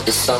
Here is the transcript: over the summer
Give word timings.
over 0.00 0.06
the 0.06 0.12
summer 0.12 0.39